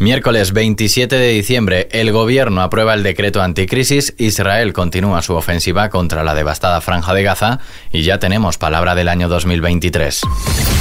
[0.00, 6.22] Miércoles 27 de diciembre, el gobierno aprueba el decreto anticrisis, Israel continúa su ofensiva contra
[6.22, 7.58] la devastada franja de Gaza
[7.90, 10.22] y ya tenemos palabra del año 2023.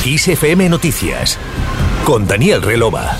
[0.05, 1.39] ISFM Noticias
[2.05, 3.17] con Daniel Relova.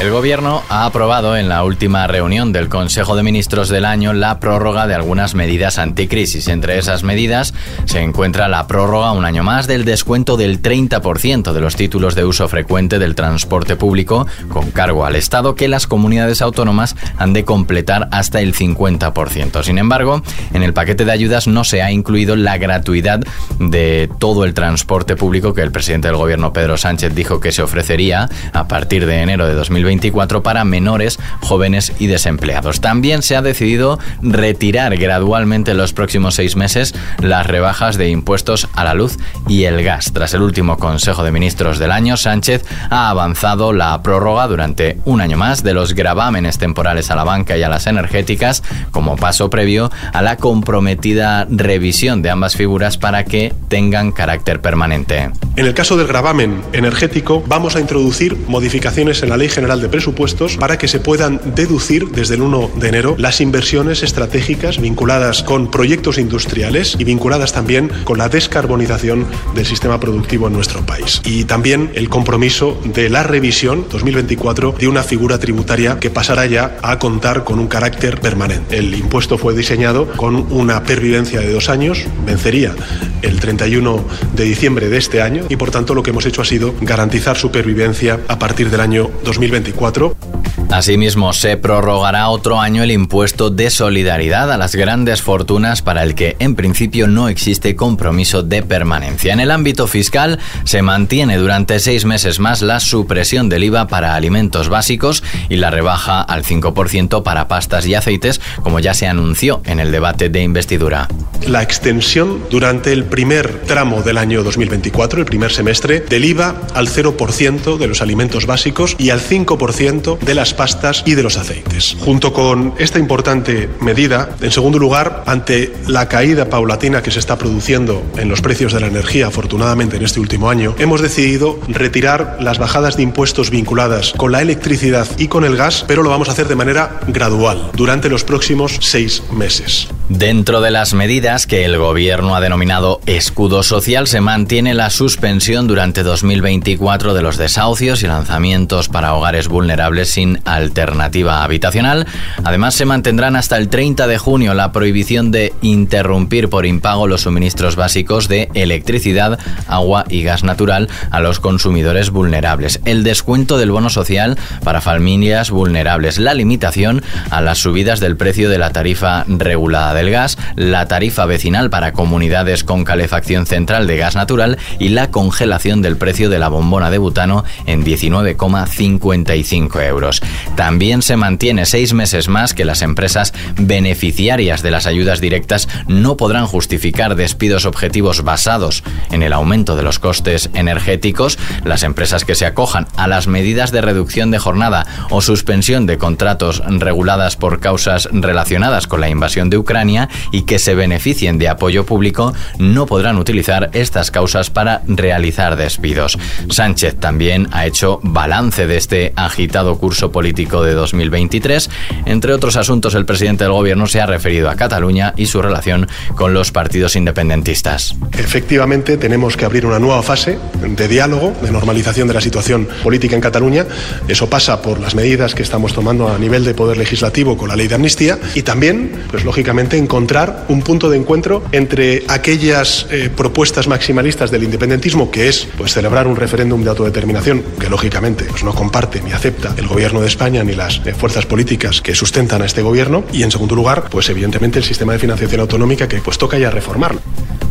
[0.00, 4.38] El Gobierno ha aprobado en la última reunión del Consejo de Ministros del año la
[4.38, 6.46] prórroga de algunas medidas anticrisis.
[6.46, 7.52] Entre esas medidas
[7.84, 12.24] se encuentra la prórroga un año más del descuento del 30% de los títulos de
[12.24, 17.44] uso frecuente del transporte público con cargo al Estado que las comunidades autónomas han de
[17.44, 19.64] completar hasta el 50%.
[19.64, 20.22] Sin embargo,
[20.54, 23.18] en el paquete de ayudas no se ha incluido la gratuidad
[23.58, 27.62] de todo el transporte público que el presidente del Gobierno Pedro Sánchez dijo que se
[27.62, 32.82] ofrecería a partir de enero de 2020 24 para menores, jóvenes y desempleados.
[32.82, 38.68] También se ha decidido retirar gradualmente en los próximos seis meses las rebajas de impuestos
[38.74, 39.16] a la luz
[39.48, 40.12] y el gas.
[40.12, 45.22] Tras el último Consejo de Ministros del año, Sánchez ha avanzado la prórroga durante un
[45.22, 49.48] año más de los gravámenes temporales a la banca y a las energéticas como paso
[49.48, 55.30] previo a la comprometida revisión de ambas figuras para que tengan carácter permanente.
[55.56, 59.88] En el caso del gravamen energético, vamos a introducir modificaciones en la Ley General de
[59.88, 65.42] Presupuestos para que se puedan deducir desde el 1 de enero las inversiones estratégicas vinculadas
[65.42, 71.20] con proyectos industriales y vinculadas también con la descarbonización del sistema productivo en nuestro país.
[71.24, 76.76] Y también el compromiso de la revisión 2024 de una figura tributaria que pasará ya
[76.82, 78.78] a contar con un carácter permanente.
[78.78, 82.74] El impuesto fue diseñado con una pervivencia de dos años, vencería
[83.22, 86.44] el 31 de diciembre de este año y por tanto lo que hemos hecho ha
[86.44, 90.27] sido garantizar su pervivencia a partir del año 2024 1984
[90.70, 96.14] Asimismo, se prorrogará otro año el impuesto de solidaridad a las grandes fortunas para el
[96.14, 99.32] que en principio no existe compromiso de permanencia.
[99.32, 104.14] En el ámbito fiscal se mantiene durante seis meses más la supresión del IVA para
[104.14, 109.62] alimentos básicos y la rebaja al 5% para pastas y aceites, como ya se anunció
[109.64, 111.08] en el debate de investidura.
[111.46, 116.88] La extensión durante el primer tramo del año 2024, el primer semestre, del IVA al
[116.88, 121.96] 0% de los alimentos básicos y al 5% de las pastas y de los aceites.
[122.00, 127.38] Junto con esta importante medida, en segundo lugar, ante la caída paulatina que se está
[127.38, 132.36] produciendo en los precios de la energía, afortunadamente en este último año, hemos decidido retirar
[132.40, 136.28] las bajadas de impuestos vinculadas con la electricidad y con el gas, pero lo vamos
[136.28, 139.88] a hacer de manera gradual durante los próximos seis meses.
[140.08, 145.66] Dentro de las medidas que el gobierno ha denominado escudo social, se mantiene la suspensión
[145.66, 152.06] durante 2024 de los desahucios y lanzamientos para hogares vulnerables sin alternativa habitacional.
[152.42, 157.20] Además, se mantendrán hasta el 30 de junio la prohibición de interrumpir por impago los
[157.20, 162.80] suministros básicos de electricidad, agua y gas natural a los consumidores vulnerables.
[162.86, 166.18] El descuento del bono social para familias vulnerables.
[166.18, 170.38] La limitación a las subidas del precio de la tarifa regulada del gas.
[170.54, 175.96] La tarifa vecinal para comunidades con calefacción central de gas natural y la congelación del
[175.96, 180.22] precio de la bombona de butano en 19,50 euros.
[180.56, 186.16] También se mantiene seis meses más que las empresas beneficiarias de las ayudas directas no
[186.16, 191.38] podrán justificar despidos objetivos basados en el aumento de los costes energéticos.
[191.64, 195.98] Las empresas que se acojan a las medidas de reducción de jornada o suspensión de
[195.98, 199.87] contratos reguladas por causas relacionadas con la invasión de Ucrania
[200.32, 206.18] y que se beneficien de apoyo público no podrán utilizar estas causas para realizar despidos.
[206.50, 211.70] Sánchez también ha hecho balance de este agitado curso político de 2023.
[212.04, 215.88] Entre otros asuntos, el presidente del gobierno se ha referido a Cataluña y su relación
[216.14, 217.96] con los partidos independentistas.
[218.12, 223.16] Efectivamente, tenemos que abrir una nueva fase de diálogo, de normalización de la situación política
[223.16, 223.66] en Cataluña.
[224.06, 227.56] Eso pasa por las medidas que estamos tomando a nivel de poder legislativo con la
[227.56, 233.10] ley de amnistía y también, pues lógicamente, encontrar un punto de encuentro entre aquellas eh,
[233.14, 238.44] propuestas maximalistas del independentismo, que es pues celebrar un referéndum de autodeterminación, que lógicamente pues,
[238.44, 242.42] no comparte ni acepta el gobierno de España ni las eh, fuerzas políticas que sustentan
[242.42, 245.98] a este gobierno y en segundo lugar, pues evidentemente el sistema de financiación autonómica que
[245.98, 247.00] pues toca ya reformarlo.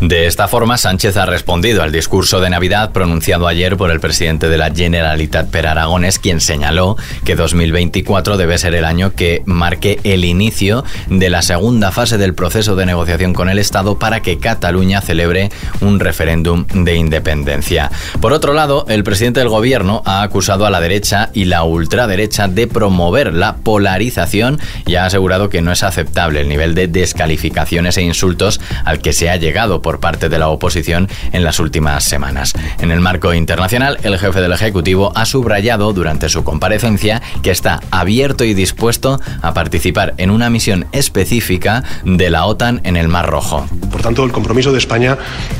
[0.01, 4.47] De esta forma, Sánchez ha respondido al discurso de Navidad pronunciado ayer por el presidente
[4.47, 9.99] de la Generalitat Per Aragones, quien señaló que 2024 debe ser el año que marque
[10.03, 14.37] el inicio de la segunda fase del proceso de negociación con el Estado para que
[14.37, 15.49] Cataluña celebre
[15.81, 17.89] un referéndum de independencia.
[18.21, 22.47] Por otro lado, el presidente del gobierno ha acusado a la derecha y la ultraderecha
[22.47, 27.97] de promover la polarización y ha asegurado que no es aceptable el nivel de descalificaciones
[27.97, 32.03] e insultos al que se ha llegado por parte de la oposición en las últimas
[32.03, 32.51] semanas.
[32.79, 37.79] En el marco internacional, el jefe del Ejecutivo ha subrayado durante su comparecencia que está
[37.89, 43.29] abierto y dispuesto a participar en una misión específica de la OTAN en el Mar
[43.29, 43.65] Rojo.
[43.89, 45.17] Por tanto, el compromiso de España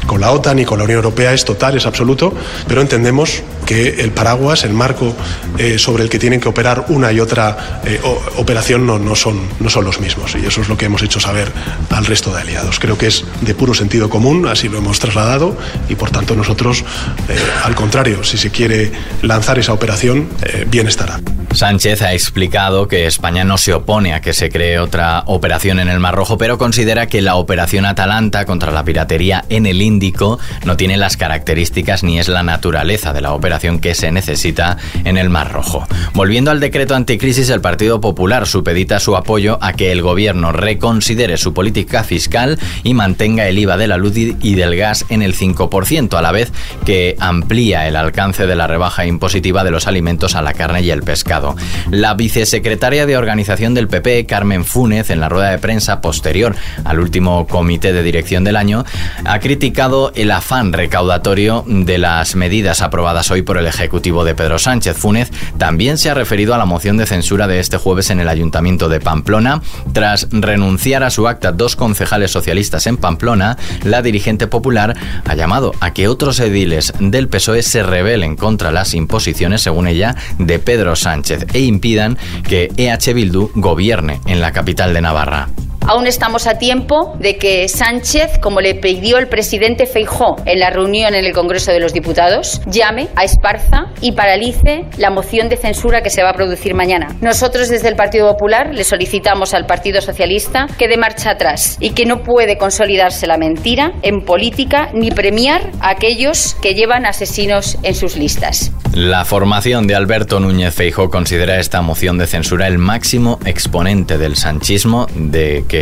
[0.08, 2.34] con la OTAN y con la Unión Europea es total, es absoluto,
[2.68, 5.16] pero entendemos que el paraguas, el marco
[5.60, 8.00] eh, sobre el que tienen que operar una y otra eh,
[8.38, 10.36] operación no, no, son, no son los mismos.
[10.42, 11.52] Y eso es lo que hemos hecho saber
[11.92, 12.80] al resto de aliados.
[12.80, 15.56] Creo que es de puro sentido común, así lo hemos trasladado
[15.90, 16.84] y por tanto nosotros,
[17.30, 18.92] eh, al contrario, si se quiere
[19.22, 20.30] lanzar esa operación,
[20.72, 21.20] bien estará.
[21.58, 25.90] Sánchez ha explicado que España no se opone a que se cree otra operación en
[25.90, 30.38] el Mar Rojo, pero considera que la operación Atalanta contra la piratería en el Índico
[30.66, 35.18] no tiene las características ni es la naturaleza de la operación que se necesita en
[35.18, 35.88] el Mar Rojo.
[36.14, 41.38] Volviendo al decreto anticrisis, el Partido Popular supedita su apoyo a que el gobierno reconsidere
[41.38, 45.36] su política fiscal y mantenga el IVA de la luz y del gas en el
[45.36, 46.52] 5%, a la vez
[46.86, 50.92] que amplía el alcance de la rebaja impositiva de los alimentos a la carne y
[50.92, 51.47] el pescado.
[51.92, 57.00] La vicesecretaria de organización del PP, Carmen Fúnez, en la rueda de prensa posterior al
[57.00, 58.86] último comité de dirección del año,
[59.26, 64.60] ha criticado el afán recaudatorio de las medidas aprobadas hoy por el Ejecutivo de Pedro
[64.60, 64.98] Sánchez.
[64.98, 68.28] Fúnez también se ha referido a la moción de censura de este jueves en el
[68.28, 69.62] Ayuntamiento de Pamplona.
[69.94, 74.96] Tras renunciar a su acta dos concejales socialistas en Pamplona, la dirigente popular
[75.26, 80.16] ha llamado a que otros ediles del PSOE se rebelen contra las imposiciones, según ella,
[80.38, 85.67] de Pedro Sánchez e impidan que EH Bildu gobierne en la capital de Navarra.
[85.90, 90.70] Aún estamos a tiempo de que Sánchez, como le pidió el presidente Feijó en la
[90.70, 95.56] reunión en el Congreso de los Diputados, llame a Esparza y paralice la moción de
[95.56, 97.16] censura que se va a producir mañana.
[97.22, 101.92] Nosotros desde el Partido Popular le solicitamos al Partido Socialista que dé marcha atrás y
[101.92, 107.78] que no puede consolidarse la mentira en política ni premiar a aquellos que llevan asesinos
[107.84, 108.74] en sus listas.
[108.94, 114.36] La formación de Alberto Núñez Feijó considera esta moción de censura el máximo exponente del
[114.36, 115.77] sanchismo de que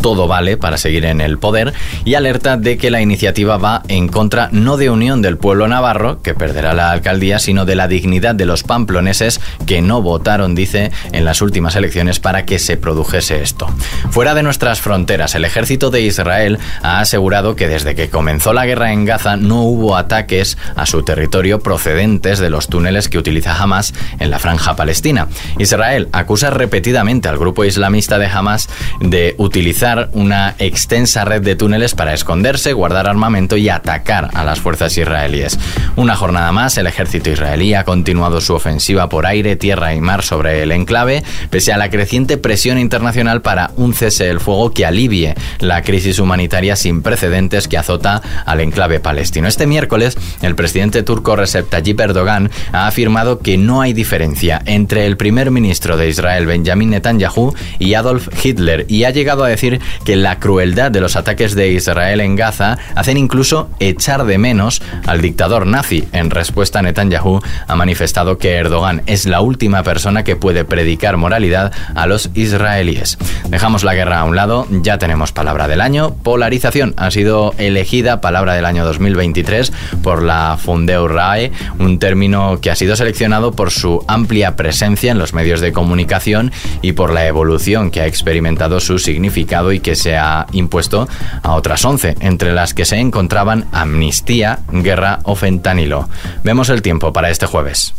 [0.00, 1.72] todo vale para seguir en el poder
[2.04, 6.22] y alerta de que la iniciativa va en contra no de unión del pueblo navarro,
[6.22, 10.90] que perderá la alcaldía, sino de la dignidad de los pamploneses que no votaron, dice,
[11.12, 13.68] en las últimas elecciones para que se produjese esto.
[14.10, 18.66] Fuera de nuestras fronteras, el ejército de Israel ha asegurado que desde que comenzó la
[18.66, 23.60] guerra en Gaza no hubo ataques a su territorio procedentes de los túneles que utiliza
[23.60, 25.28] Hamas en la franja palestina.
[25.58, 28.68] Israel acusa repetidamente al grupo islamista de Hamas
[29.00, 34.60] de utilizar una extensa red de túneles para esconderse, guardar armamento y atacar a las
[34.60, 35.58] fuerzas israelíes.
[35.96, 40.22] Una jornada más, el ejército israelí ha continuado su ofensiva por aire, tierra y mar
[40.22, 44.84] sobre el enclave, pese a la creciente presión internacional para un cese del fuego que
[44.84, 49.46] alivie la crisis humanitaria sin precedentes que azota al enclave palestino.
[49.46, 55.06] Este miércoles, el presidente turco Recep Tayyip Erdogan ha afirmado que no hay diferencia entre
[55.06, 59.80] el primer ministro de Israel, Benjamin Netanyahu, y Adolf Hitler, y ha llegado a decir
[60.04, 64.82] que la crueldad de los ataques de Israel en Gaza hacen incluso echar de menos
[65.06, 66.08] al dictador nazi.
[66.12, 71.72] En respuesta, Netanyahu ha manifestado que Erdogan es la última persona que puede predicar moralidad
[71.94, 73.18] a los israelíes.
[73.48, 76.14] Dejamos la guerra a un lado, ya tenemos palabra del año.
[76.22, 79.72] Polarización ha sido elegida palabra del año 2023
[80.02, 85.18] por la Fundeu RAE, un término que ha sido seleccionado por su amplia presencia en
[85.18, 89.96] los medios de comunicación y por la evolución que ha experimentado su significado y que
[89.96, 91.08] se ha impuesto
[91.42, 96.10] a otras 11, entre las que se encontraban amnistía, guerra o fentanilo.
[96.44, 97.94] Vemos el tiempo para este jueves.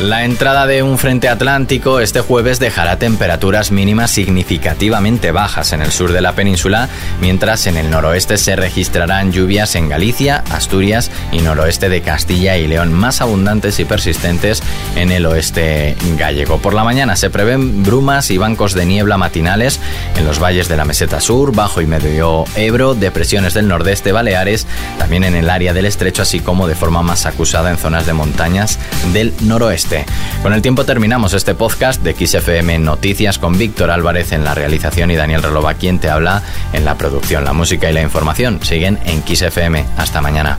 [0.00, 5.90] La entrada de un frente atlántico este jueves dejará temperaturas mínimas significativamente bajas en el
[5.90, 6.90] sur de la península,
[7.22, 12.66] mientras en el noroeste se registrarán lluvias en Galicia, Asturias y noroeste de Castilla y
[12.66, 14.62] León, más abundantes y persistentes
[14.96, 16.58] en el oeste gallego.
[16.58, 19.80] Por la mañana se prevén brumas y bancos de niebla matinales
[20.14, 24.66] en los valles de la meseta sur, bajo y medio Ebro, depresiones del nordeste Baleares,
[24.98, 28.12] también en el área del estrecho, así como de forma más acusada en zonas de
[28.12, 28.78] montañas
[29.14, 29.85] del noroeste.
[30.42, 35.10] Con el tiempo terminamos este podcast de XFM Noticias con Víctor Álvarez en la realización
[35.10, 37.44] y Daniel Relova quien te habla en la producción.
[37.44, 39.84] La música y la información siguen en XFM.
[39.96, 40.58] Hasta mañana.